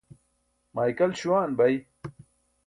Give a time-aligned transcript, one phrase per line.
[0.75, 1.75] Maykal śuwan bay